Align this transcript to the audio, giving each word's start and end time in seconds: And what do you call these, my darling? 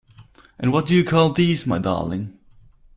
And 0.57 0.73
what 0.73 0.87
do 0.87 0.95
you 0.95 1.03
call 1.03 1.31
these, 1.31 1.67
my 1.67 1.77
darling? 1.77 2.39